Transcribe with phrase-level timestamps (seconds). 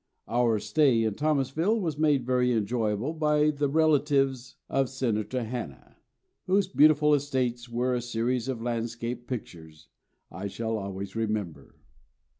[0.27, 5.97] Our stay in Thomasville was made very enjoyable by the relatives of Senator Hanna,
[6.47, 9.89] whose beautiful estates were a series of landscape pictures
[10.31, 11.75] I shall always remember.